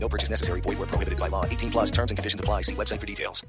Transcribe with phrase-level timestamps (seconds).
[0.00, 0.60] No purchase necessary.
[0.62, 1.44] Void where prohibited by law.
[1.44, 2.62] 18 plus terms and conditions apply.
[2.62, 3.44] See website for details.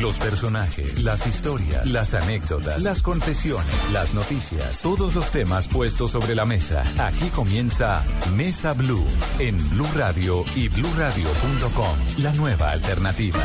[0.00, 6.34] Los personajes, las historias, las anécdotas, las confesiones, las noticias, todos los temas puestos sobre
[6.34, 6.84] la mesa.
[6.98, 8.04] Aquí comienza
[8.36, 9.04] Mesa Blue
[9.38, 11.96] en Blue Radio y bluradio.com.
[12.18, 13.42] La nueva alternativa.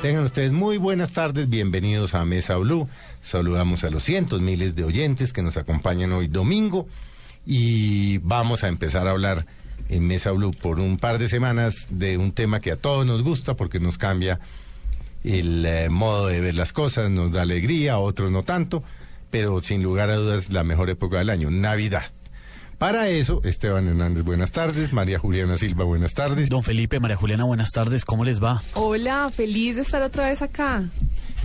[0.00, 2.88] Tengan ustedes muy buenas tardes, bienvenidos a Mesa Blue.
[3.22, 6.88] Saludamos a los cientos, miles de oyentes que nos acompañan hoy domingo
[7.44, 9.44] y vamos a empezar a hablar
[9.88, 13.22] en Mesa Blue por un par de semanas de un tema que a todos nos
[13.22, 14.40] gusta porque nos cambia
[15.24, 18.82] el eh, modo de ver las cosas, nos da alegría, a otros no tanto,
[19.30, 22.04] pero sin lugar a dudas la mejor época del año, Navidad.
[22.78, 24.94] Para eso, Esteban Hernández, buenas tardes.
[24.94, 26.48] María Juliana Silva, buenas tardes.
[26.48, 28.06] Don Felipe, María Juliana, buenas tardes.
[28.06, 28.62] ¿Cómo les va?
[28.72, 30.84] Hola, feliz de estar otra vez acá.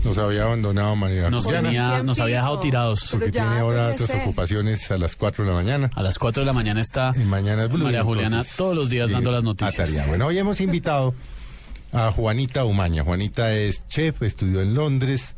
[0.06, 1.67] Nos había abandonado María Nos, Juliana.
[1.70, 3.08] tenía, nos había dejado tirados.
[3.11, 5.89] Porque ya tiene ahora otras ocupaciones a las 4 de la mañana.
[5.95, 7.86] A las 4 de la mañana está Y mañana es Blue.
[7.86, 10.08] María entonces, Juliana todos los días dando las noticias.
[10.08, 11.16] Bueno, hoy hemos invitado
[11.92, 13.03] a Juanita Umaña.
[13.03, 15.36] Juanita es chef, estudió en Londres,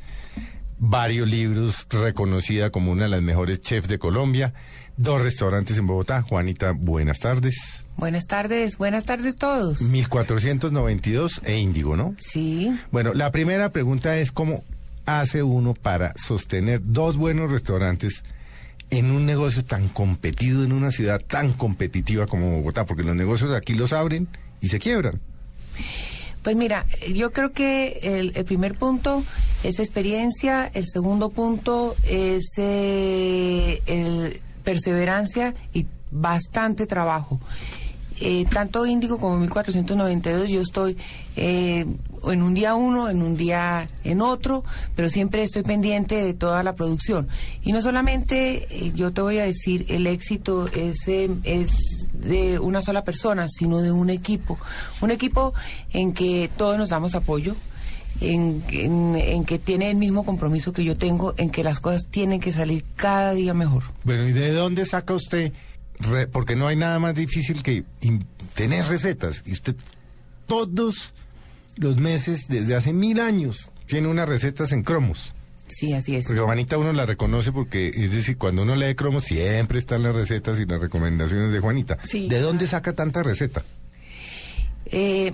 [0.79, 4.53] varios libros, reconocida como una de las mejores chefs de Colombia,
[4.97, 6.23] dos restaurantes en Bogotá.
[6.23, 7.85] Juanita, buenas tardes.
[7.95, 9.81] Buenas tardes, buenas tardes todos.
[9.81, 12.15] 1492 e Índigo, ¿no?
[12.17, 14.63] Sí, Bueno, la primera pregunta es cómo
[15.05, 18.23] hace uno para sostener dos buenos restaurantes
[18.89, 23.53] en un negocio tan competido, en una ciudad tan competitiva como Bogotá, porque los negocios
[23.55, 24.27] aquí los abren
[24.61, 25.19] y se quiebran.
[26.43, 29.23] pues mira, yo creo que el, el primer punto
[29.63, 37.39] es experiencia, el segundo punto es eh, el perseverancia y bastante trabajo.
[38.19, 40.97] Eh, tanto Índigo como 1492 yo estoy
[41.37, 41.85] eh,
[42.25, 46.63] en un día uno, en un día en otro, pero siempre estoy pendiente de toda
[46.63, 47.29] la producción.
[47.61, 52.59] Y no solamente, eh, yo te voy a decir, el éxito es, eh, es de
[52.59, 54.59] una sola persona, sino de un equipo.
[54.99, 55.53] Un equipo
[55.93, 57.55] en que todos nos damos apoyo.
[58.19, 62.05] En, en- en que tiene el mismo compromiso que yo tengo, en que las cosas
[62.05, 63.83] tienen que salir cada día mejor.
[64.03, 65.53] Bueno, ¿y de dónde saca usted?
[65.99, 69.41] re- porque no hay nada más difícil que in- tener recetas.
[69.45, 69.75] Y usted
[70.47, 71.13] todos
[71.75, 75.33] los meses, desde hace mil años, tiene unas recetas en cromos.
[75.67, 76.25] Sí, así es.
[76.27, 80.15] Porque Juanita uno la reconoce porque, es decir, cuando uno lee cromos siempre están las
[80.15, 81.97] recetas y las recomendaciones de Juanita.
[82.03, 82.27] Sí.
[82.29, 83.63] ¿De dónde saca tanta receta?
[84.85, 85.33] Eh,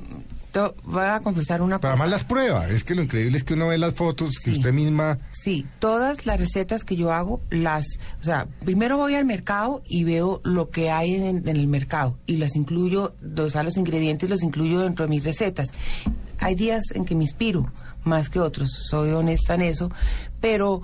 [0.86, 2.04] voy a confesar una Pero cosa.
[2.04, 2.70] además las prueba.
[2.70, 4.58] Es que lo increíble es que uno ve las fotos que Sí.
[4.58, 5.18] usted misma...
[5.32, 7.86] Sí, todas las recetas que yo hago, las,
[8.20, 12.18] o sea, primero voy al mercado y veo lo que hay en, en el mercado
[12.26, 15.70] y las incluyo, o sea, los ingredientes los incluyo dentro de mis recetas.
[16.40, 17.72] Hay días en que me inspiro
[18.04, 19.90] más que otros, soy honesta en eso,
[20.42, 20.82] pero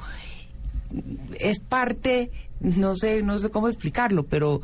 [1.40, 4.62] es parte, no sé, no sé cómo explicarlo, pero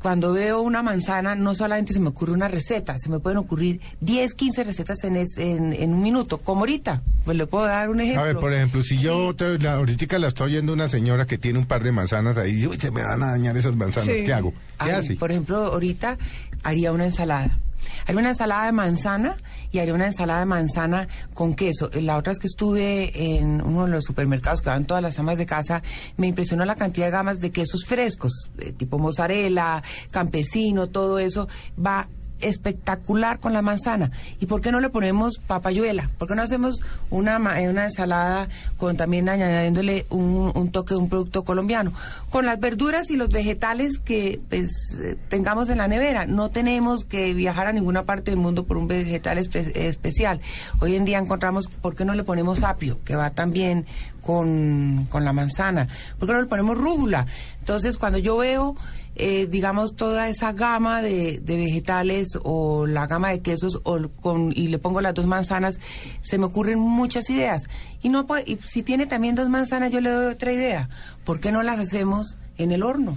[0.00, 3.80] cuando veo una manzana, no solamente se me ocurre una receta, se me pueden ocurrir
[4.00, 7.02] 10, 15 recetas en, es- en, en un minuto, como ahorita.
[7.24, 8.22] Pues le puedo dar un ejemplo.
[8.22, 11.36] A ver, por ejemplo, si yo te- la, ahorita la estoy oyendo una señora que
[11.38, 13.76] tiene un par de manzanas ahí y dice, "Uy, se me van a dañar esas
[13.76, 14.24] manzanas, Sí.
[14.24, 14.52] ¿qué hago?
[14.52, 15.16] ¿Qué Ay, hace?
[15.16, 16.16] Por ejemplo, ahorita
[16.62, 17.58] haría una ensalada.
[18.06, 19.36] Haría una ensalada de manzana
[19.72, 21.90] y haría una ensalada de manzana con queso.
[21.94, 25.38] La otra es que estuve en uno de los supermercados que van todas las amas
[25.38, 25.82] de casa,
[26.16, 31.48] me impresionó la cantidad de gamas de quesos frescos, tipo mozzarella, campesino, todo eso
[31.78, 32.08] va
[32.40, 34.10] espectacular con la manzana.
[34.38, 36.10] ¿Y por qué no le ponemos papayuela?
[36.18, 36.80] ¿Por qué no hacemos
[37.10, 41.92] una, eh, una ensalada con también añadiéndole un, toque de un producto colombiano?
[42.30, 46.26] Con las verduras y los vegetales que pues, eh, tengamos en la nevera.
[46.26, 50.40] No tenemos que viajar a ninguna parte del mundo por un vegetal espe- especial.
[50.80, 52.98] Hoy en día encontramos, ¿por qué no le ponemos apio?
[53.04, 53.86] Que va también
[54.20, 55.86] con, con la manzana.
[56.18, 57.26] ¿Por qué no le ponemos rúgula?
[57.60, 58.76] Entonces, cuando yo veo
[59.16, 64.52] eh, digamos, toda esa gama de, de vegetales o la gama de quesos o con,
[64.56, 65.78] y le pongo las dos manzanas,
[66.22, 67.64] se me ocurren muchas ideas.
[68.02, 70.88] Y, no, y si tiene también dos manzanas, yo le doy otra idea.
[71.24, 73.14] ¿Por qué no las hacemos en el horno?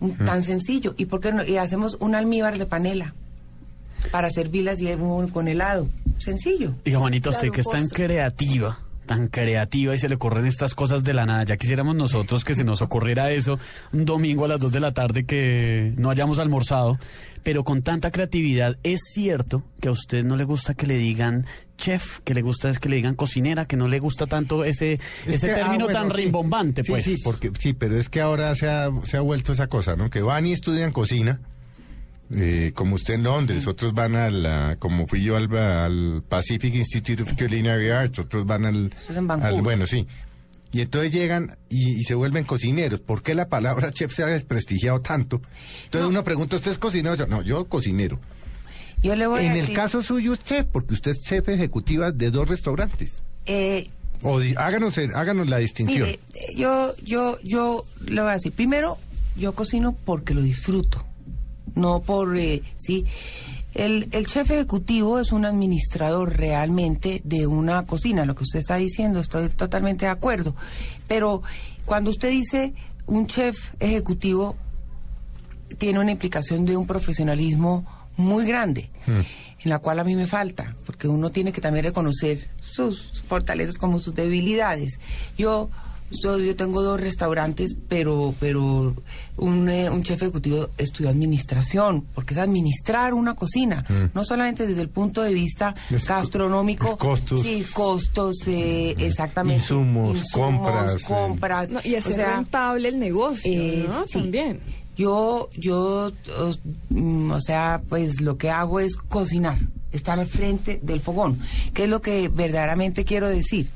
[0.00, 0.94] Un- Tan sencillo.
[0.96, 1.44] ¿Y por qué no?
[1.44, 3.12] Y hacemos un almíbar de panela
[4.12, 5.86] para servirlas y un- con helado.
[6.18, 6.72] Sencillo.
[6.84, 11.02] Y Juanita, usted que es tan creativa, tan creativa y se le ocurren estas cosas
[11.04, 11.44] de la nada.
[11.44, 13.58] Ya quisiéramos nosotros que se nos ocurriera eso
[13.92, 16.98] un domingo a las 2 de la tarde que no hayamos almorzado.
[17.42, 21.46] Pero con tanta creatividad, es cierto que a usted no le gusta que le digan
[21.78, 24.94] chef, que le gusta es que le digan cocinera, que no le gusta tanto ese,
[25.26, 26.16] Es ese que, ah, término bueno, tan sí.
[26.16, 27.04] rimbombante, Sí, pues.
[27.04, 30.10] Sí, porque, sí, pero es que ahora se ha, se ha vuelto esa cosa, ¿no?
[30.10, 31.40] Que van y estudian cocina,
[32.34, 36.74] eh, como usted en Londres, otros van a la, como fui yo al, al Pacific
[36.74, 40.06] Institute of Culinary Arts, otros van al, es en al- bueno, sí.
[40.72, 43.00] Y entonces llegan y, y se vuelven cocineros.
[43.00, 45.40] ¿Por qué la palabra chef se ha desprestigiado tanto?
[45.84, 47.26] Entonces uno pregunta, ¿usted es cocinero?
[47.28, 48.18] No, yo cocinero.
[49.02, 51.48] Yo le voy a En el decir, caso suyo es chef, porque usted es chef
[51.48, 53.22] ejecutiva de dos restaurantes.
[53.46, 53.88] eh,
[54.22, 56.08] O háganos, el- háganos la distinción.
[56.08, 58.98] Mire, eh, yo, yo, yo le voy a decir, primero,
[59.36, 61.05] yo cocino porque lo disfruto,
[61.76, 63.04] no por, eh, sí.
[63.74, 68.76] El, el chef ejecutivo es un administrador realmente de una cocina, lo que usted está
[68.76, 70.56] diciendo, estoy totalmente de acuerdo.
[71.06, 71.42] Pero
[71.84, 72.74] cuando usted dice
[73.06, 74.56] un chef ejecutivo,
[75.78, 77.84] tiene una implicación de un profesionalismo
[78.16, 82.38] muy grande, en la cual a mí me falta, porque uno tiene que también reconocer
[82.60, 84.98] sus fortalezas como sus debilidades.
[85.36, 85.68] Yo
[86.22, 88.94] yo, yo tengo dos restaurantes, pero pero
[89.36, 94.82] un, eh, un chef ejecutivo estudió administración, porque es administrar una cocina, no solamente desde
[94.82, 97.42] el punto de vista Es gastronómico, es costos.
[97.42, 101.04] sí, costos, eh, exactamente, Insumos, compras, eh.
[101.06, 104.06] compras, No, y hacer o sea, rentable el negocio, eh, ¿no?
[104.06, 104.18] sí.
[104.20, 104.60] También.
[104.96, 106.10] Yo, yo,
[106.40, 109.58] os- mm, o sea, pues lo que hago es cocinar,
[109.92, 111.38] estar al frente del fogón.
[111.74, 113.68] ¿Qué es lo que verdaderamente quiero decir?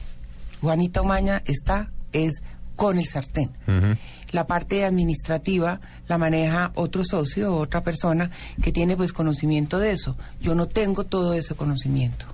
[0.62, 2.42] Juanita Omaña está, es
[2.76, 3.50] con el sartén.
[4.30, 8.30] La parte administrativa la maneja otro socio, otra persona
[8.62, 10.16] que tiene pues conocimiento de eso.
[10.40, 12.26] Yo no tengo todo ese conocimiento.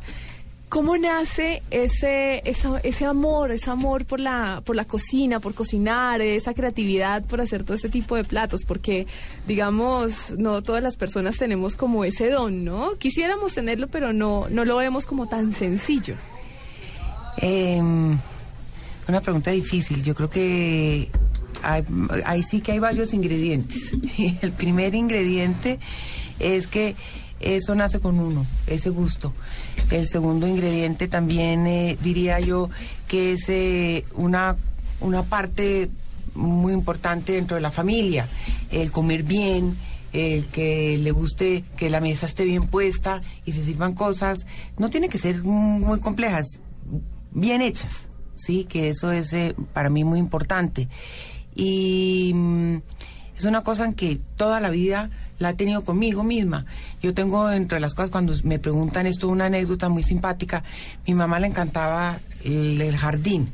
[0.69, 6.20] ¿Cómo nace ese, esa- ese amor, ese amor por la, por la cocina, por cocinar,
[6.20, 8.64] esa creatividad por hacer todo este tipo de platos?
[8.67, 9.06] Porque,
[9.46, 12.96] digamos, no todas las personas tenemos como ese don, ¿no?
[12.99, 16.17] Quisiéramos tenerlo, pero no, no lo vemos como tan sencillo.
[17.38, 17.81] Eh,
[19.08, 20.03] una pregunta difícil.
[20.03, 21.08] Yo creo que
[21.62, 21.85] hay,
[22.25, 23.93] ahí sí que hay varios ingredientes.
[24.43, 25.79] El primer ingrediente
[26.38, 26.94] es que
[27.41, 29.32] eso nace con uno, ese gusto.
[29.91, 32.70] El segundo ingrediente también eh, diría yo
[33.08, 34.56] que es eh, una,
[35.00, 35.91] una parte
[36.35, 38.26] muy importante dentro de la familia,
[38.70, 39.76] el comer bien,
[40.12, 44.47] el que le guste que la mesa esté bien puesta y se sirvan cosas,
[44.79, 46.61] no tiene que ser muy complejas,
[47.32, 50.88] bien hechas, sí, que eso es eh, para mí muy importante.
[51.55, 52.77] Y mm,
[53.37, 56.65] es una cosa en que toda la vida la he tenido conmigo misma.
[57.03, 60.62] Yo tengo entre las cosas, cuando me preguntan esto, una anécdota muy simpática.
[61.06, 63.53] Mi mamá le encantaba el, el jardín.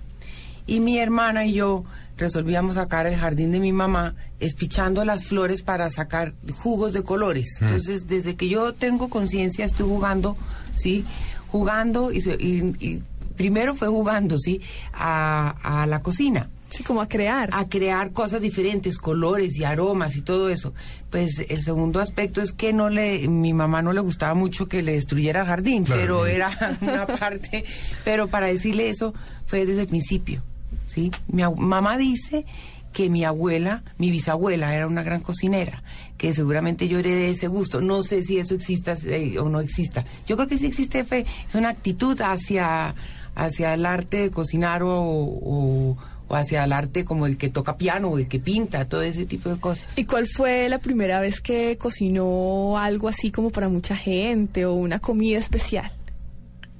[0.66, 1.84] Y mi hermana y yo
[2.16, 7.58] resolvíamos sacar el jardín de mi mamá espichando las flores para sacar jugos de colores.
[7.60, 10.36] Entonces, desde que yo tengo conciencia, estoy jugando,
[10.74, 11.04] ¿sí?
[11.50, 13.02] Jugando y, se- y- y
[13.36, 14.60] primero fue jugando, ¿sí?
[14.92, 17.50] A, a la cocina Sí, como a crear.
[17.52, 20.72] a crear cosas diferentes, colores y aromas y todo eso.
[21.10, 24.80] Pues el segundo aspecto es que no le, mi mamá no le gustaba mucho que
[24.80, 26.00] le destruyera el jardín, Claro.
[26.00, 26.50] pero era
[26.80, 27.62] una parte,
[28.04, 29.12] pero para decirle eso
[29.44, 30.42] fue desde el principio,
[30.86, 31.10] ¿sí?
[31.28, 32.46] Mi mamá dice
[32.94, 35.82] que mi abuela, mi bisabuela era una gran cocinera,
[36.16, 37.82] que seguramente yo heredé ese gusto.
[37.82, 40.06] No sé si eso exista eh, o no exista.
[40.26, 42.94] Yo creo que sí existe fe, es una actitud hacia,
[43.34, 45.96] hacia el arte de cocinar o, o-
[46.28, 49.26] o hacia el arte como el que toca piano o el que pinta, todo ese
[49.26, 49.98] tipo de cosas.
[49.98, 54.72] ¿Y cuál fue la primera vez que cocinó algo así como para mucha gente o
[54.74, 55.92] una comida especial?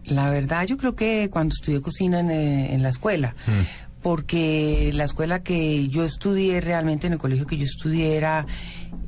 [0.06, 3.34] La verdad, yo creo que cuando estudié cocina en, eh, en la escuela,
[4.02, 8.46] porque la escuela que yo estudié realmente, en el colegio que yo estudié era,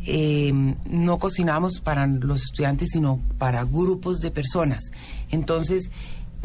[0.07, 0.53] eh,
[0.89, 4.91] no cocinábamos para los estudiantes, sino para grupos de personas.
[5.31, 5.91] Entonces,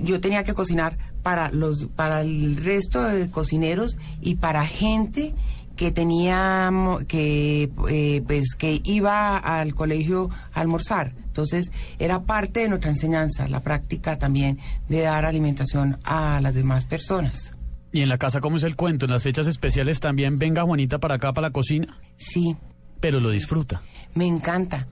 [0.03, 5.33] yo tenía que cocinar para los, para el resto de cocineros y para gente
[5.75, 6.69] que tenía
[7.07, 11.13] que eh, pues que iba al colegio a almorzar.
[11.27, 16.83] Entonces era parte de nuestra enseñanza la práctica también de dar alimentación a las demás
[16.83, 17.53] personas.
[17.93, 19.05] Y en la casa, ¿cómo es el cuento?
[19.05, 21.87] En las fechas especiales también venga Juanita para acá, para la cocina,
[22.17, 22.57] sí.
[22.99, 23.81] Pero lo disfruta.
[24.13, 24.85] me encanta.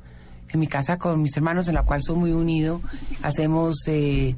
[0.49, 2.79] En mi casa con mis hermanos en la cual soy muy unido
[3.21, 4.33] hacemos eh,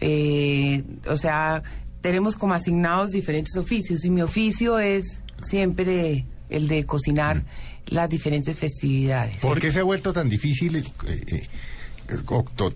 [0.00, 1.62] eh, o sea
[2.00, 7.44] tenemos como asignados diferentes oficios y mi oficio es siempre el de cocinar
[7.86, 11.46] las diferentes festividades ¿Por qué se ha vuelto tan difícil, eh, eh,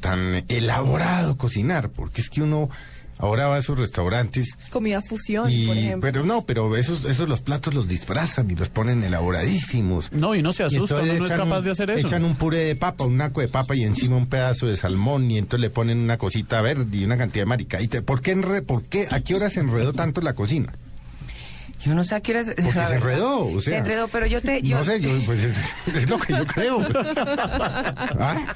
[0.01, 1.91] tan elaborado cocinar?
[1.91, 2.71] Porque es que uno
[3.19, 6.01] ahora va a sus restaurantes Comida fusión, y, por ejemplo.
[6.01, 10.13] pero no, pero esos, esos los platos los disfrazan y los ponen elaboradísimos.
[10.13, 12.07] No, y no se asusta, entonces uno no es echan capaz un- de hacer eso.
[12.07, 15.31] Echan un puré de papa, un naco de papa y encima un pedazo de salmón
[15.31, 18.03] y entonces le ponen una cosita verde y una cantidad de maricadita.
[18.03, 20.73] ¿Por qué, enre- por qué, a qué hora se enredó tanto la cocina?
[21.83, 22.45] Yo no sé a qué hora...
[22.45, 23.73] Porque la se enredó, o sea.
[23.75, 24.63] Se enredó, pero yo te...
[24.63, 26.81] Yo, No sé, yo, pues es, lo que yo creo.
[28.19, 28.55] ¿Ah?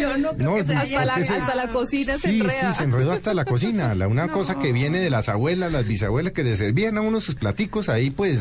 [0.00, 2.18] yo no creo No, que se no, haya hasta, la, porque se- hasta la cocina
[2.18, 2.72] se enreda.
[2.72, 3.94] sí, se enredó hasta la cocina.
[3.94, 7.20] La, una cosa que viene de las abuelas, las bisabuelas que le servían a uno
[7.20, 8.38] sus platicos ahí, pues,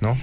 [0.00, 0.16] ¿no?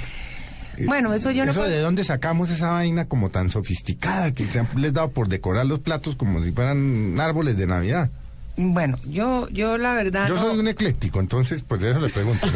[0.86, 4.46] Bueno, eso yo no Eso puedo- de dónde sacamos esa vaina como tan sofisticada que
[4.46, 8.10] se han les dado por decorar los platos como si fueran árboles de Navidad.
[8.60, 12.10] Bueno, yo, yo la verdad Yo no- soy un ecléctico, entonces pues de eso le
[12.10, 12.48] pregunto.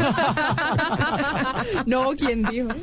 [1.86, 2.10] ¿no?
[2.17, 2.70] ¿quién dijo?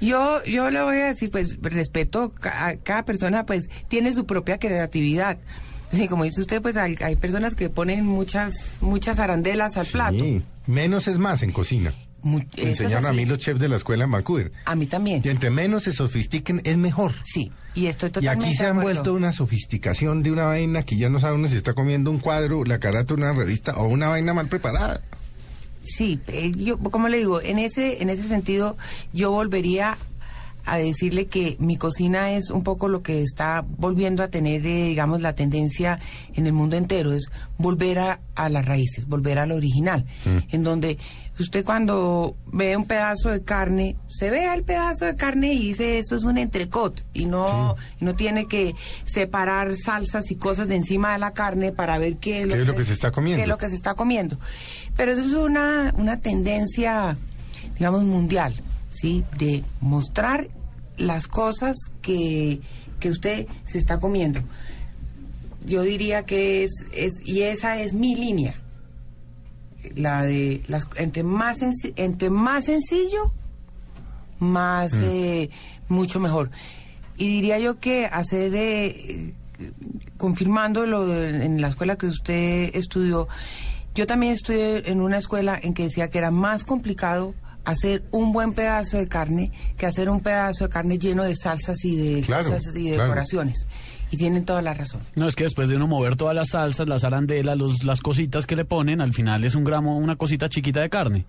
[0.00, 4.58] Yo, yo le voy a decir, pues, respeto a cada persona, pues, tiene su propia
[4.58, 5.38] creatividad.
[5.92, 10.14] Sí, como dice usted, pues hay, hay personas que ponen muchas, muchas arandelas al plato.
[10.14, 11.94] Sí, menos es más en cocina.
[12.22, 14.52] Me enseñaron a mí los chefs de la escuela en Vancouver.
[14.64, 15.22] A mí también.
[15.24, 17.12] Y entre menos se sofistiquen es mejor.
[17.24, 21.08] Sí, y estoy Y aquí se han vuelto una sofisticación de una vaina que ya
[21.08, 24.08] no sabe uno si está comiendo un cuadro, la carata de una revista o una
[24.08, 25.00] vaina mal preparada.
[25.84, 28.76] Sí, eh, yo, como le digo, en ese, en ese sentido,
[29.12, 29.96] yo volvería
[30.72, 34.88] a decirle que mi cocina es un poco lo que está volviendo a tener, eh,
[34.88, 35.98] digamos, la tendencia
[36.34, 40.04] en el mundo entero, es volver a, a las raíces, volver al original,
[40.50, 40.98] en donde
[41.38, 45.98] usted cuando ve un pedazo de carne, se ve el pedazo de carne y dice,
[45.98, 50.76] esto es un entrecot, y no, y no tiene que separar salsas y cosas de
[50.76, 53.38] encima de la carne para ver qué es ¿Qué es lo que se está comiendo?
[53.38, 54.38] qué es lo que se está comiendo.
[54.96, 57.16] Pero eso es una, una tendencia,
[57.76, 58.54] digamos, mundial,
[58.90, 59.24] ¿sí?
[59.38, 60.48] De mostrar
[60.98, 62.60] las cosas que,
[63.00, 64.40] que usted se está comiendo.
[65.66, 68.54] Yo diría que es, es, y esa es mi línea.
[69.94, 71.58] La de las entre más
[71.96, 73.32] entre más sencillo,
[74.38, 75.50] más eh,
[75.88, 76.50] mucho mejor.
[77.16, 79.34] Y diría yo que hacer eh,
[80.16, 83.28] confirmando lo de- en la escuela que usted estudió,
[83.94, 87.34] yo también estudié en una escuela en que decía que era más complicado
[87.70, 91.84] hacer un buen pedazo de carne que hacer un pedazo de carne lleno de salsas
[91.84, 93.04] y de Claro, cosas y de claro.
[93.10, 93.66] decoraciones.
[94.10, 95.02] Y tienen toda la razón.
[95.16, 98.46] No, es que después de uno mover todas las salsas, las arandelas, los, las cositas
[98.46, 101.26] que le ponen, al final es un gramo, una cosita chiquita de carne.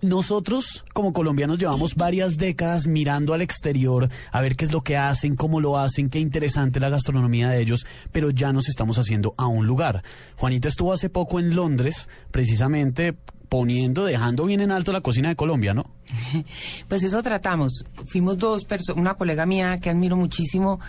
[0.00, 4.96] Nosotros, como colombianos, llevamos varias décadas mirando al exterior a ver qué es lo que
[4.96, 9.34] hacen, cómo lo hacen, qué interesante la gastronomía de ellos, pero ya nos estamos haciendo
[9.36, 10.02] a un lugar.
[10.36, 13.16] Juanita estuvo hace poco en Londres, precisamente
[13.48, 15.86] poniendo, dejando bien en alto la cocina de Colombia, ¿no?
[16.88, 17.84] Pues eso tratamos.
[18.06, 20.80] Fuimos dos personas, una colega mía que admiro muchísimo,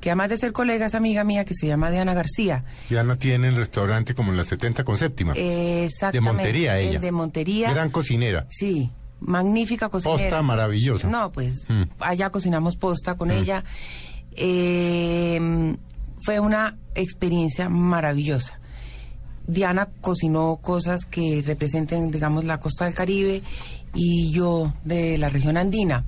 [0.00, 2.64] que además de ser colega es amiga mía, que se llama Diana García.
[2.90, 5.32] Ya no tiene el restaurante como en la 70 con séptima.
[5.36, 6.18] Eh, Exactamente.
[6.18, 6.98] de Montería ella.
[7.00, 7.70] De Montería.
[7.72, 8.46] Gran cocinera.
[8.50, 8.90] Sí,
[9.20, 10.18] magnífica cocinera.
[10.22, 11.08] Posta maravillosa.
[11.08, 11.82] No, pues Mm.
[12.00, 13.62] allá cocinamos posta con ella.
[14.34, 15.76] Eh,
[16.24, 18.58] fue una experiencia maravillosa.
[19.52, 23.42] Diana cocinó cosas que representen, digamos, la costa del Caribe
[23.94, 26.04] y yo de la región andina.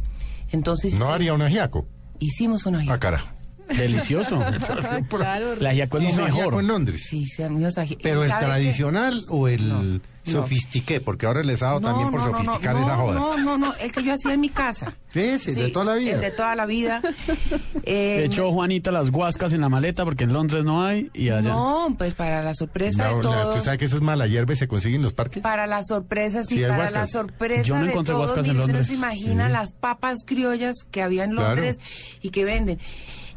[0.52, 1.86] Entonces No haría un ajiaco.
[2.20, 3.28] hicimos una Ah, carajo.
[3.76, 4.38] Delicioso.
[5.08, 5.56] Claro.
[5.56, 6.60] La ajiaco es lo ajiaco mejor.
[6.62, 7.06] en Londres.
[7.08, 11.80] Sí, sí, amigos, Pero el tradicional o el No, sofistiqué, porque ahora les ha dado
[11.80, 13.14] también por sofisticar no, esa joda.
[13.14, 14.94] No, no, no, el que yo hacía en mi casa.
[15.10, 16.14] Sí, sí, de toda la vida.
[16.14, 17.00] el de toda la vida.
[17.86, 21.28] Eh, De hecho, Juanita las guascas en la maleta porque en Londres no hay y
[21.28, 21.50] allá.
[21.50, 23.56] no, pues para la sorpresa No, de todos.
[23.56, 25.42] ¿Tú sabes que esos mala hierbe se consiguen en los parques?
[25.42, 26.92] Para la sorpresa, sí, Sí, para guascas.
[26.92, 28.30] la sorpresa Yo no de encontré todos.
[28.30, 28.98] guascas en usted no se Londres.
[28.98, 31.48] imagina las papas criollas que había en Claro.
[31.56, 31.78] Londres
[32.22, 32.78] y que venden.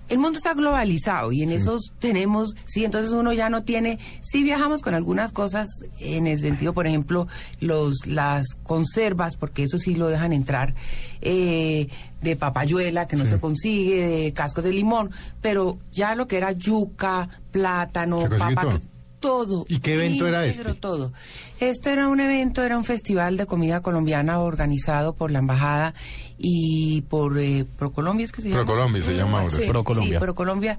[0.09, 4.43] El mundo está globalizado y en esos tenemos, sí, entonces uno ya no tiene, sí
[4.43, 5.67] viajamos con algunas cosas
[5.99, 7.27] en el sentido, por ejemplo,
[7.59, 10.73] los las conservas, porque eso sí lo dejan entrar,
[11.21, 11.87] eh,
[12.21, 15.11] de papayuela que no se consigue, de cascos de limón,
[15.41, 18.79] pero ya lo que era yuca, plátano, papa,
[19.19, 19.65] todo.
[19.67, 20.73] ¿Y qué evento era este?
[20.75, 21.11] todo.
[21.59, 25.93] Este era un evento, era un festival de comida colombiana organizado por la embajada
[26.37, 28.63] y por eh, Procolombia, ¿es que se llama?
[28.63, 29.57] Procolombia se llama ahora.
[29.57, 30.19] Sí, Procolombia.
[30.19, 30.77] Sí, Procolombia.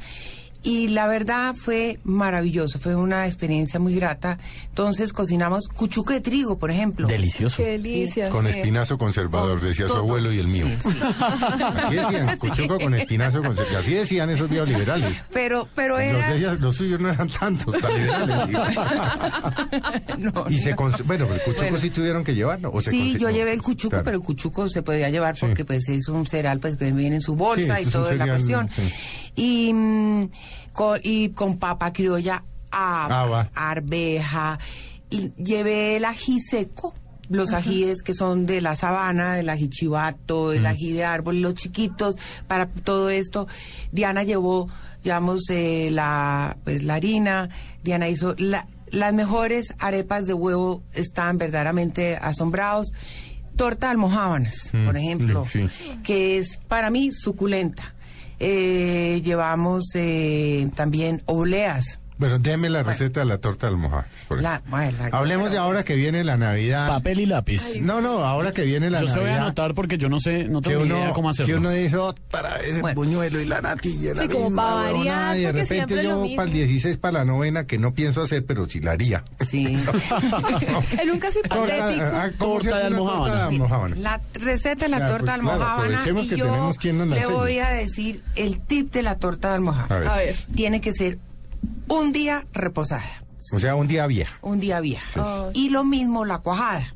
[0.63, 4.39] Y la verdad fue maravilloso, fue una experiencia muy grata.
[4.69, 7.07] Entonces cocinamos cuchuco de trigo, por ejemplo.
[7.07, 7.59] Delicioso.
[7.59, 8.29] Qué delicia.
[8.29, 8.59] Con sí.
[8.59, 10.67] espinazo conservador, Con decía su abuelo y el mío.
[10.83, 10.99] Sí, sí.
[11.01, 13.81] Así decían, cuchuco con espinazo conservador.
[13.81, 15.23] Así decían esos neoliberales.
[15.33, 16.31] Pero, pero Los, era...
[16.33, 18.37] de ellas- los suyos no eran tantos, tan liberales.
[20.19, 21.79] No, y se cons- bueno, pero el cuchuco Bueno.
[21.79, 22.71] sí tuvieron que llevarlo.
[22.73, 24.05] ¿o se Sí, yo llevé el cuchuco, Claro.
[24.05, 25.47] pero el cuchuco se podía llevar Sí.
[25.47, 28.27] porque pues es un cereal pues que viene en su bolsa Sí, y toda la
[28.27, 28.69] cuestión.
[29.39, 30.31] Y, mm,
[30.73, 33.49] con, y con papa criolla, Haba.
[33.55, 34.59] arveja.
[35.11, 36.93] Y llevé el ají seco,
[37.31, 41.55] los ajíes que son de la sabana, el ají chivato, el ají de árbol, los
[41.55, 42.17] chiquitos,
[42.47, 43.47] para todo esto.
[43.93, 44.69] Diana llevó,
[45.03, 47.49] llevamos eh, la, pues, la harina,
[47.85, 52.93] Diana hizo la- las mejores arepas de huevo, están verdaderamente asombrados.
[53.57, 55.67] Torta de almojábanas, Mm, por ejemplo, sí.
[56.05, 57.95] que es para mí suculenta.
[58.41, 61.99] Eh, llevamos eh, también obleas.
[62.19, 64.07] Bueno, déme la receta de la torta de almohada.
[64.27, 64.71] por La- ejemplo.
[64.71, 66.89] bueno, la- Hablemos de ahora que viene la Navidad.
[66.89, 67.63] Papel y lápiz.
[67.81, 69.43] No, no, ahora que viene la Yo se voy a Navidad.
[69.47, 71.47] anotar porque yo no sé, no tengo ni uno, idea cómo hacerlo.
[71.47, 72.95] que uno dice otra vez el Bueno.
[72.97, 74.15] buñuelo y la natilla.
[74.15, 77.25] la Sí, como misma pa' variar, y de repente yo para el 16, para la
[77.25, 79.23] novena, que no pienso hacer, pero sí la haría.
[79.47, 79.79] Sí.
[81.01, 82.05] En un caso hipotético.
[82.05, 83.95] ah, ¿cómo se Torta torta de almojábana?
[83.97, 86.79] La receta de la Ya, torta de pues, claro, almojábana aprovechemos y que yo tenemos
[86.79, 87.37] quien nos la le enseñe.
[87.37, 89.99] voy a decir el tip de la torta de A almojábana.
[90.01, 90.09] ver.
[90.09, 90.37] A ver.
[90.55, 91.19] Tiene que ser
[91.89, 93.03] un día reposada,
[93.55, 94.39] O sea, un día vieja.
[94.43, 95.21] un día vieja.
[95.23, 95.51] Ah.
[95.55, 96.95] Y lo mismo la cuajada.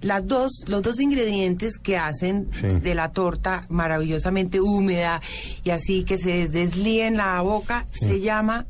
[0.00, 2.66] Las dos, los dos ingredientes que hacen Sí.
[2.66, 5.20] de la torta maravillosamente húmeda
[5.62, 8.66] y así que se deslíe en la boca, se llama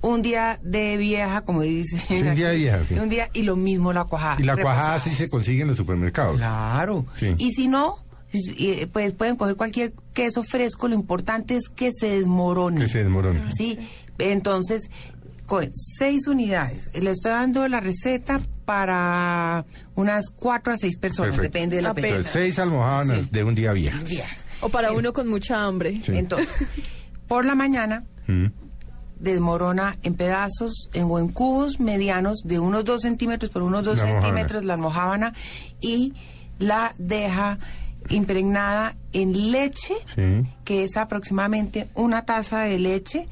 [0.00, 2.00] un día de vieja, como dicen.
[2.28, 2.94] un día de vieja, sí.
[2.94, 4.36] Un día y lo mismo la cuajada.
[4.40, 6.38] Y la cuajada sí se consigue en los supermercados.
[6.38, 7.04] Claro.
[7.14, 7.34] Sí.
[7.36, 7.98] Y si no,
[8.32, 12.80] y, pues pueden coger cualquier queso fresco, lo importante es que se desmorone.
[12.80, 13.50] Que se desmorona.
[13.52, 13.78] Sí,
[14.20, 14.90] entonces,
[15.46, 16.90] cogen seis unidades.
[16.94, 19.64] Le estoy dando la receta para
[19.96, 21.52] unas cuatro a seis personas, Perfecto.
[21.58, 22.10] depende de la Apenas.
[22.10, 23.28] Entonces, seis almohábanas Sí.
[23.32, 23.98] de un día vieja.
[24.04, 24.44] Días.
[24.60, 26.00] O para uno con mucha hambre.
[26.02, 26.12] Sí.
[26.14, 26.66] Entonces,
[27.26, 28.46] por la mañana Mm.
[29.18, 33.98] desmorona en pedazos en, o en cubos medianos de unos dos centímetros por unos dos
[33.98, 35.32] La centímetros la almohábana
[35.80, 36.14] y
[36.58, 37.58] la deja
[38.08, 40.42] impregnada en leche, Sí.
[40.64, 43.28] que es aproximadamente una taza de leche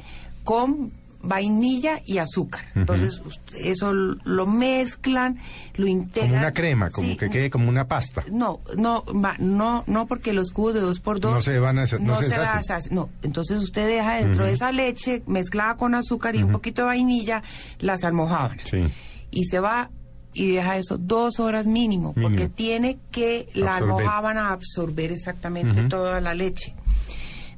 [0.48, 2.64] con vainilla y azúcar.
[2.74, 5.36] Entonces, ust- eso lo mezclan,
[5.74, 6.30] lo integran.
[6.30, 8.24] Como una crema, como Sí, que quede como una pasta.
[8.30, 9.04] no, no,
[9.40, 12.14] no, no, porque los cubos de dos por dos No se van a hacer- no
[12.14, 12.62] no se se va a.
[12.92, 16.86] No, entonces usted deja dentro de esa leche mezclada con azúcar y un poquito de
[16.86, 17.42] vainilla
[17.80, 18.88] las almojábanas Sí.
[19.30, 19.90] y se va
[20.32, 22.30] y deja eso dos horas mínimo, Mínimo.
[22.36, 23.96] porque tiene que la Absorber.
[24.06, 26.74] almohábana absorber exactamente toda la leche.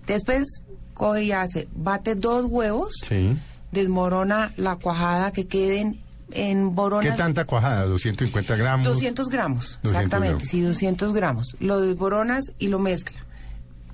[0.06, 0.64] Después
[1.00, 3.34] coge y hace, bate dos huevos, Sí.
[3.72, 5.98] desmorona la cuajada que queden
[6.32, 7.10] en boronas.
[7.12, 7.86] ¿Qué tanta cuajada?
[7.86, 8.86] 250 gramos.
[8.86, 10.48] 200 gramos, 200 exactamente, gramos.
[10.48, 11.56] sí, 200 gramos.
[11.58, 13.18] Lo desboronas y lo mezcla.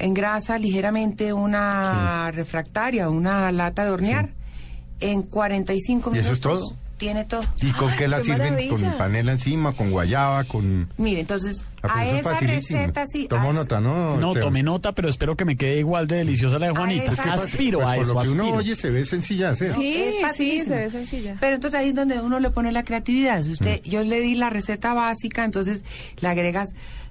[0.01, 4.31] Engrasa ligeramente una refractaria, una lata de hornear,
[5.01, 6.33] en 45 ¿Y eso minutos.
[6.33, 6.77] es todo?
[6.98, 7.42] Tiene todo.
[7.61, 8.38] ¿Y con Ay, qué la qué sirven?
[8.54, 8.70] maravilla.
[8.70, 9.72] ¿Con panela encima?
[9.72, 10.44] ¿Con guayaba?
[10.44, 10.88] ¿Con...?
[10.96, 13.28] Mire, entonces, Ah, a esa receta sí.
[13.28, 14.16] Tomo a nota, ¿no?
[14.16, 14.44] No, Teo?
[14.44, 17.12] tome nota, pero espero que me quede igual de deliciosa la de Juanita.
[17.12, 19.74] esa- Aspiro Pues a por eso, lo que uno oye se ve sencilla hacer.
[19.74, 21.37] Sí, Es sí, se ve sencilla.
[21.38, 23.42] Pero entonces ahí es donde uno le pone la creatividad.
[23.42, 23.88] Si usted, Mm.
[23.90, 25.85] yo le di la receta básica, entonces
[26.20, 26.70] le agregas,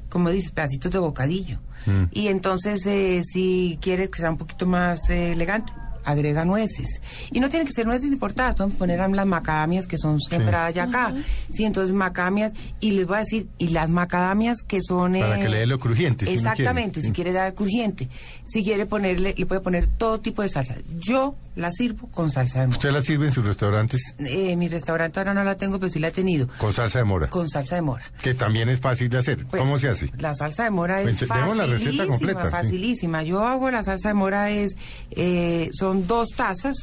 [0.09, 1.59] como dices, pedacitos de bocadillo.
[1.85, 2.03] Mm.
[2.11, 5.71] Y entonces, eh, si quieres que sea un poquito más eh, elegante,
[6.05, 7.01] agrega nueces.
[7.31, 10.83] Y no tiene que ser nueces importadas, pueden poner las macadamias que son sembradas ya
[10.83, 11.13] acá.
[11.51, 15.13] Sí, entonces macadamias, y les voy a decir, y las macadamias que son...
[15.13, 17.01] Para eh, que le dé lo crujiente, si Exactamente, quiere.
[17.01, 17.13] si Sí.
[17.13, 18.09] quiere dar crujiente.
[18.45, 20.75] Si quiere ponerle, le puede poner todo tipo de salsa.
[20.97, 22.77] Yo la sirvo con salsa de mora.
[22.77, 25.99] ¿Usted la sirve en sus restaurantes Eh, mi restaurante ahora no la tengo, pero sí
[25.99, 26.47] la he tenido.
[26.57, 27.29] con salsa de mora?
[27.29, 28.03] Con salsa de mora.
[28.21, 29.45] Que también es fácil de hacer.
[29.45, 30.11] Pues, ¿Cómo se hace?
[30.17, 32.49] La salsa de mora Pues, es demos la receta facilísima, completa, sí.
[32.51, 33.23] facilísima.
[33.23, 34.75] Yo hago la salsa de mora es,
[35.11, 36.75] eh, son dos tazas,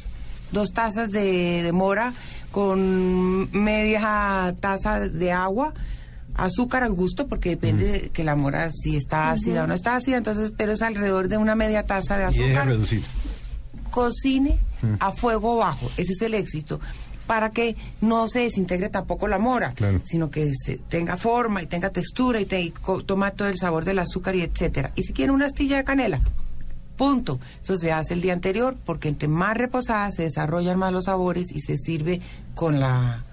[0.51, 2.13] dos tazas de, de mora
[2.51, 5.73] con media taza de agua,
[6.35, 7.91] azúcar al gusto, porque depende Mm.
[7.91, 11.27] de que la mora si está ácida o no está ácida, entonces, pero es alrededor
[11.27, 13.03] de una media taza de Y deja azúcar reducir.
[13.91, 14.95] cocine Mm.
[14.99, 16.79] a fuego bajo, ese es el éxito,
[17.27, 20.01] para que no se desintegre tampoco la mora, Claro.
[20.03, 22.73] sino que se tenga forma y tenga textura y, te, y
[23.05, 24.91] toma todo el sabor del azúcar y etcétera.
[24.95, 26.19] Y si quiere una astilla de canela,
[26.97, 27.39] punto.
[27.61, 31.51] Eso se hace el día anterior porque entre más reposada se desarrollan más los sabores
[31.51, 32.21] y se sirve
[32.55, 33.23] con la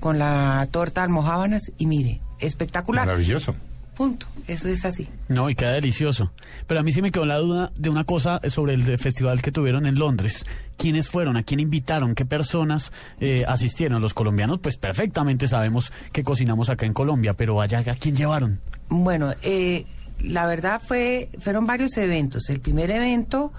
[0.00, 3.06] con la torta almojábanas y mire, espectacular.
[3.06, 3.54] Maravilloso.
[3.94, 4.26] Punto.
[4.48, 5.06] Eso es así.
[5.28, 6.32] No, y queda delicioso.
[6.66, 9.52] Pero a mí sí me quedó la duda de una cosa sobre el festival que
[9.52, 10.46] tuvieron en Londres.
[10.78, 11.36] ¿Quiénes fueron?
[11.36, 12.14] ¿A quién invitaron?
[12.14, 14.00] ¿Qué personas eh, asistieron?
[14.00, 18.60] Los colombianos, pues perfectamente sabemos que cocinamos acá en Colombia, pero allá, ¿a quién llevaron?
[18.88, 19.84] Bueno, eh,
[20.22, 22.50] la verdad fue, fueron varios eventos.
[22.50, 23.52] El primer evento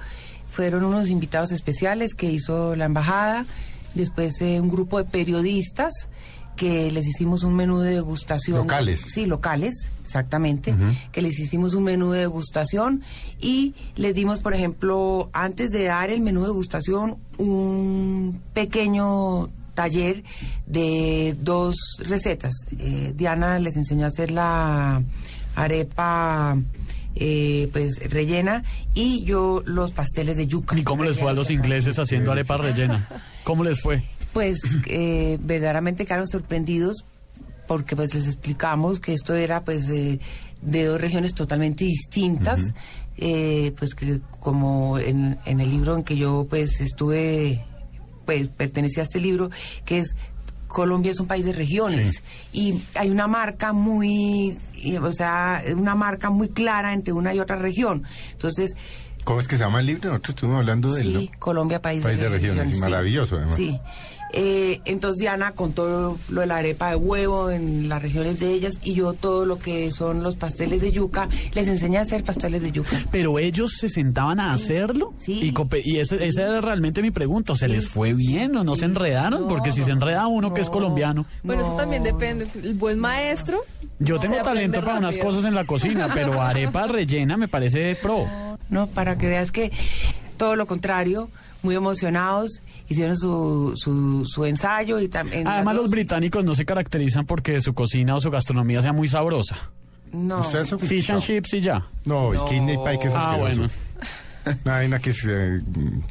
[0.50, 3.46] fueron unos invitados especiales que hizo la embajada,
[3.96, 6.10] después eh, un grupo de periodistas
[6.56, 8.58] que les hicimos un menú de degustación.
[8.58, 9.02] Locales.
[9.02, 10.76] Sí, locales, exactamente.
[11.12, 13.02] Que les hicimos un menú de degustación
[13.40, 20.24] y les dimos, por ejemplo, antes de dar el menú de degustación, un pequeño taller
[20.68, 22.54] de dos recetas.
[22.78, 25.02] Eh, Diana les enseñó a hacer la
[25.56, 26.58] arepa
[27.16, 30.78] eh, pues rellena y yo los pasteles de yuca.
[30.78, 33.08] ¿Y cómo les fue a los ingleses haciendo arepa rellena?
[33.44, 34.04] ¿Cómo les fue?
[34.34, 37.06] Pues eh, verdaderamente quedaron sorprendidos
[37.68, 40.20] porque pues les explicamos que esto era pues eh,
[40.62, 42.74] de dos regiones totalmente distintas,
[43.18, 47.64] eh, pues que como en, en el libro en que yo pues estuve,
[48.26, 49.50] pues pertenecía a este libro,
[49.86, 50.16] que es
[50.72, 54.58] Colombia es un país de regiones y hay una marca muy,
[55.02, 58.04] o sea, una marca muy clara entre una y otra región.
[58.32, 58.76] Entonces,
[59.24, 60.10] ¿Cómo es que se llama el libro?
[60.10, 61.40] Nosotros estuvimos hablando de él, Sí, ¿no?
[61.40, 62.80] Colombia, país, País de regiones, sí.
[62.80, 63.56] maravilloso, además.
[63.56, 63.80] Sí.
[64.34, 68.80] Eh, entonces Diana contó lo de la arepa de huevo en las regiones de ellas
[68.84, 71.28] y yo todo lo que son los pasteles de yuca.
[71.54, 72.98] Les enseñé a hacer pasteles de yuca.
[73.12, 75.14] Pero ellos se sentaban a hacerlo.
[75.18, 75.54] Sí.
[75.84, 77.56] Y, ese- esa era realmente mi pregunta.
[77.56, 79.42] ¿Se les fue bien o no se enredaron?
[79.42, 80.74] No, Porque si se enreda uno que es no.
[80.74, 81.26] colombiano.
[81.44, 82.48] Bueno, eso también depende.
[82.64, 83.60] El buen maestro.
[84.00, 88.26] Yo tengo talento para unas cosas en la cocina, pero arepa rellena me parece pro.
[88.70, 89.72] No, para que veas que
[90.38, 91.30] todo lo contrario,
[91.64, 95.48] muy emocionados, hicieron su, su, su ensayo y también...
[95.48, 99.56] Además, los británicos no se caracterizan porque su cocina o su gastronomía sea muy sabrosa.
[100.12, 100.42] No.
[100.42, 101.86] ¿Usted es Fish and chips y ya.
[102.06, 102.46] No, el No.
[102.46, 103.58] kidney pie que es Ah, asqueroso.
[103.62, 103.74] bueno.
[104.66, 105.62] Una vaina que es eh,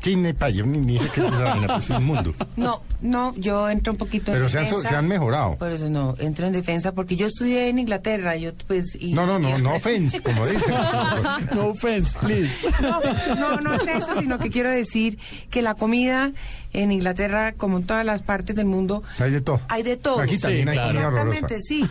[0.00, 2.34] kidney pie, yo ni, ni sé qué es esa vaina, pues es inmundo.
[2.56, 4.88] No, no, yo entro un poquito Pero en se han, defensa.
[4.88, 5.56] se han mejorado.
[5.56, 8.96] Por eso no, entro en defensa porque yo estudié en Inglaterra, yo pues...
[9.00, 10.74] Y, No, no, no, no offense, como dicen.
[11.54, 12.66] No offense, please.
[12.80, 13.00] No,
[13.34, 15.18] no, no es eso, sino que quiero decir
[15.50, 16.32] que la comida
[16.72, 19.60] en Inglaterra, como en todas las partes del mundo, Hay de todo.
[19.68, 20.20] hay de todo.
[20.20, 20.90] Aquí también hay claro.
[20.92, 21.46] comida horrorosa.
[21.46, 21.84] Exactamente, sí.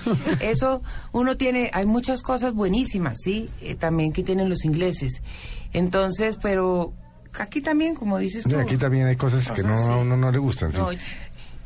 [0.46, 5.22] Eso uno tiene, hay muchas cosas buenísimas, sí, eh, también que tienen los ingleses.
[5.74, 6.94] Entonces, pero
[7.38, 8.58] aquí también, como dices tú.
[8.58, 10.72] Aquí también hay cosas que no, a uno no le gustan.
[10.72, 10.78] sí.
[10.78, 10.90] no,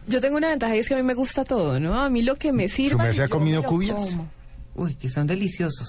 [0.07, 1.93] Yo tengo una ventaja y es que a mí me gusta todo, ¿no?
[2.01, 3.03] A mí lo que me sirva.
[3.03, 3.95] merced ha comido cubias?
[3.95, 4.27] como.
[4.75, 5.87] uy, que son deliciosos.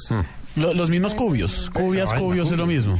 [0.56, 1.70] Lo- los mismos cubios.
[1.70, 2.96] Cubias, vaina, cubios es lo mismo.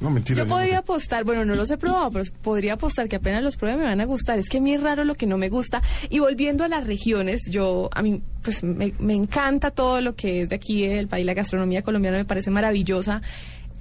[0.00, 0.44] No, mentira.
[0.44, 3.78] Yo podría apostar, bueno, no los he probado, pero podría apostar que apenas los pruebe
[3.78, 4.38] me van a gustar.
[4.38, 5.82] Es que a mí es raro lo que no me gusta.
[6.08, 10.42] Y volviendo a las regiones, yo, a mí, pues me, me encanta todo lo que
[10.42, 11.26] es de aquí del país.
[11.26, 13.22] La gastronomía colombiana me parece maravillosa.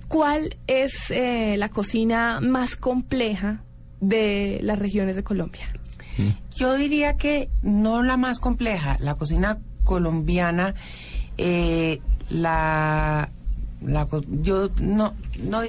[0.08, 3.62] ¿Cuál es eh, la cocina más compleja
[4.00, 5.68] de las regiones de Colombia?
[6.56, 10.74] Yo diría que no la más compleja, la cocina colombiana,
[11.38, 12.00] eh,
[12.32, 13.30] la,
[13.86, 14.08] la
[14.42, 15.62] yo no, no,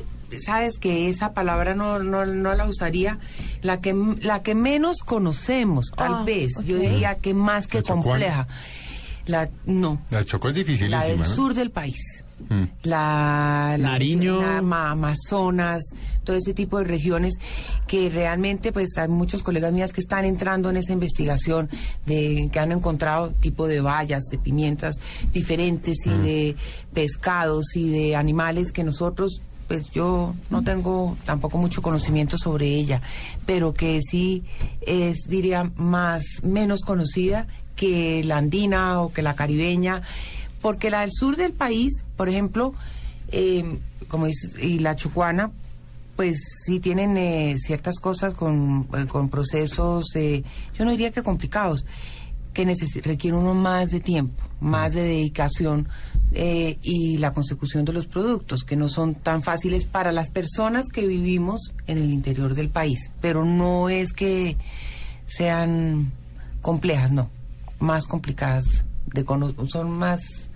[0.42, 3.18] sabes que esa palabra no, no, no la usaría,
[3.60, 8.48] la que, la que menos conocemos, tal Ah, vez, yo diría que más que compleja,
[9.26, 11.00] la, no, La Chocó es dificilísima.
[11.02, 11.26] la del ¿no?
[11.26, 12.24] sur del país.
[12.48, 12.62] Mm.
[12.84, 14.40] La, la Nariño.
[14.40, 15.82] la Amazonas,
[16.24, 17.34] todo ese tipo de regiones
[17.86, 21.68] que realmente pues hay muchos colegas mías que están entrando en esa investigación
[22.06, 24.96] de que han encontrado tipo de bayas, de pimientas
[25.32, 26.56] diferentes y de
[26.92, 33.02] pescados y de animales que nosotros pues yo no tengo tampoco mucho conocimiento sobre ella,
[33.44, 34.42] pero que sí
[34.80, 37.46] es diría más menos conocida
[37.76, 40.02] que la andina o que la caribeña
[40.60, 42.74] porque la del sur del país, por ejemplo,
[43.30, 45.50] eh, como dices, y la chucuana,
[46.16, 50.42] pues sí tienen eh, ciertas cosas con, eh, con procesos, eh,
[50.76, 51.84] yo no diría que complicados,
[52.52, 52.64] que
[53.04, 55.88] requieren uno más de tiempo, más de dedicación
[56.32, 60.88] eh, y la consecución de los productos, que no son tan fáciles para las personas
[60.88, 63.12] que vivimos en el interior del país.
[63.20, 64.56] Pero no es que
[65.26, 66.10] sean
[66.60, 67.30] complejas, no,
[67.78, 69.24] más complicadas, de
[69.68, 70.47] son más,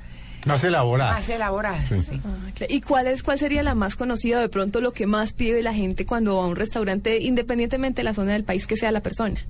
[0.47, 1.13] Más elaborada.
[1.13, 1.89] más elaboradas.
[1.89, 2.21] sí.
[2.25, 5.63] Ah, ¿Y cuál es cuál sería la más conocida de pronto lo que más pide
[5.63, 8.91] la gente cuando va a un restaurante, independientemente de la zona del país que sea
[8.93, 9.41] la persona?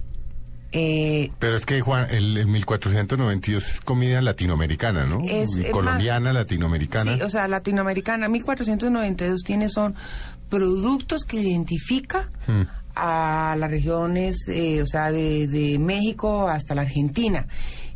[0.74, 5.18] Eh, Pero es que, Juan, el, el 1492 es comida latinoamericana, ¿no?
[5.28, 7.14] Es- colombiana, latinoamericana.
[7.16, 8.28] Sí, o sea, latinoamericana.
[8.30, 9.94] 1492 tiene son
[10.48, 12.62] productos que identifica Mm.
[12.94, 17.46] a las regiones, eh, o sea, de, de México hasta la Argentina.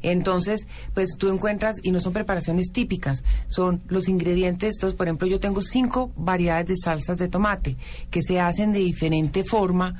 [0.02, 4.74] Entonces, pues tú encuentras, y no son preparaciones típicas, son los ingredientes.
[4.74, 7.76] Entonces, por ejemplo, yo tengo cinco variedades de salsas de tomate
[8.10, 9.94] que se hacen de diferente forma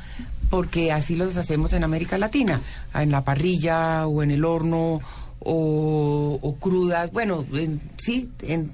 [0.51, 2.61] porque así los hacemos en América Latina,
[2.95, 5.01] en la parrilla o en el horno
[5.41, 8.71] o, o crudas, bueno, en- sí, en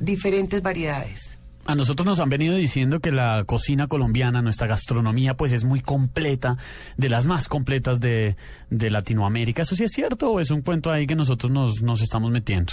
[0.00, 1.31] diferentes variedades.
[1.64, 5.80] A nosotros nos han venido diciendo que la cocina colombiana, nuestra gastronomía, pues es muy
[5.80, 6.56] completa,
[6.96, 8.36] de las más completas de,
[8.70, 9.62] de Latinoamérica.
[9.62, 12.72] ¿Eso sí es cierto o es un cuento ahí que nosotros nos, nos estamos metiendo?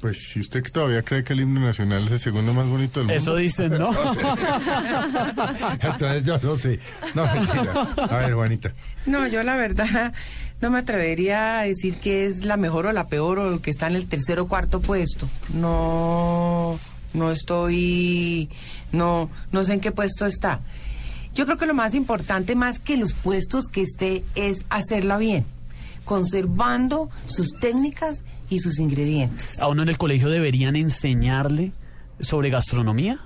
[0.00, 3.08] Pues si usted todavía cree que el himno nacional es el segundo más bonito del
[3.08, 3.20] mundo.
[3.20, 3.90] Eso dicen, ¿no?
[5.80, 6.78] Entonces yo no sé.
[7.16, 7.88] No, mentira.
[8.08, 8.72] A ver, Juanita.
[9.06, 10.12] No, yo la verdad
[10.60, 13.88] no me atrevería a decir que es la mejor o la peor o que está
[13.88, 15.28] en el tercer o cuarto puesto.
[15.54, 16.78] No,
[17.14, 18.48] no estoy,
[18.92, 20.60] no, no sé en qué puesto está.
[21.34, 25.44] Yo creo que lo más importante, más que los puestos que esté, es hacerla bien,
[26.04, 29.58] conservando sus técnicas y sus ingredientes.
[29.60, 31.72] ¿A uno en el colegio deberían enseñarle
[32.20, 33.18] sobre gastronomía?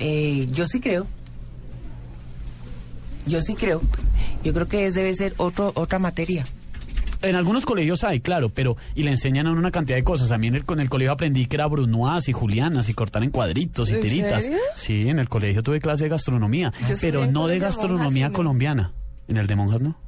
[0.00, 1.06] Eh, yo sí creo.
[3.26, 3.82] Yo sí creo.
[4.44, 6.46] Yo creo que es- debe ser otro, otra materia.
[7.22, 10.30] En algunos colegios hay, claro, pero y le enseñan a uno una cantidad de cosas.
[10.30, 13.22] A mí en el, con el colegio aprendí que era brunoise y julianas y cortar
[13.24, 14.44] en cuadritos y ¿En tiritas.
[14.44, 14.58] serio?
[14.74, 18.36] Sí, en el colegio tuve clase de gastronomía, Yo pero en no de gastronomía monjas
[18.36, 18.92] colombiana.
[19.26, 19.98] En el de monjas no.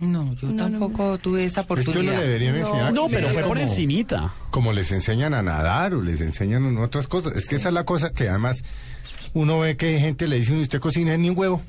[0.00, 2.16] No, yo No, no, tampoco tuve esa Es que uno oportunidad.
[2.16, 2.92] le deberían enseñar.
[2.92, 4.32] No, pero fue por encimita.
[4.50, 7.36] Como les enseñan a nadar o les enseñan en otras cosas.
[7.36, 8.62] Es que esa es la cosa que además
[9.34, 11.62] uno ve que gente le dice, usted cocina ni un huevo.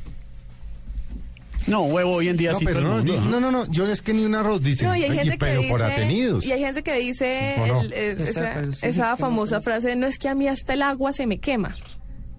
[1.68, 3.32] No, huevo hoy en día No, sí pero todo el no, mundo, dice, ¿no?
[3.32, 4.88] no, no, no, yo es que ni un arroz, dicen.
[4.88, 6.46] No, y hay Ay, gente que pero dice, por atenidos.
[6.46, 7.56] Y hay gente que dice
[8.20, 11.40] esa, esa que famosa frase, no es que a mí hasta el agua se me
[11.40, 11.76] quema.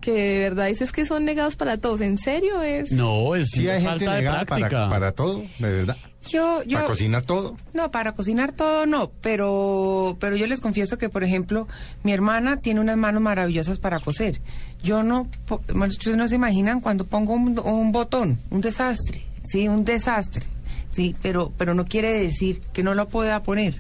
[0.07, 2.01] Que de verdad dices que son negados para todos.
[2.01, 2.92] ¿En serio es?
[2.92, 4.69] No, es Sí hay gente falta de negada práctica.
[4.71, 5.97] para, para todo, de verdad.
[6.29, 7.57] Yo, yo, Para cocinar todo.
[7.75, 11.66] No, para cocinar todo no, pero, pero yo les confieso que, por ejemplo,
[12.05, 14.40] mi hermana tiene unas manos maravillosas para coser.
[14.81, 15.29] Yo no,
[15.75, 20.45] ustedes no se imaginan cuando pongo un, un botón, un desastre, sí, un desastre,
[20.90, 23.75] sí, pero, pero no quiere decir que no lo pueda poner.